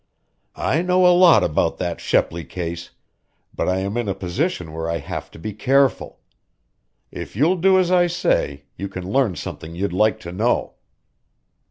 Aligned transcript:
"I 0.55 0.81
know 0.81 1.05
a 1.05 1.13
lot 1.15 1.43
about 1.43 1.77
that 1.77 2.01
Shepley 2.01 2.43
case, 2.43 2.89
but 3.55 3.69
I 3.69 3.77
am 3.81 3.97
in 3.97 4.07
a 4.09 4.15
position 4.15 4.73
where 4.73 4.89
I 4.89 4.97
have 4.97 5.29
to 5.29 5.37
be 5.37 5.53
careful. 5.53 6.21
If 7.11 7.35
you'll 7.35 7.57
do 7.57 7.77
as 7.77 7.91
I 7.91 8.07
say, 8.07 8.63
you 8.75 8.89
can 8.89 9.07
learn 9.07 9.35
something 9.35 9.75
you'd 9.75 9.93
like 9.93 10.19
to 10.21 10.31
know." 10.31 10.73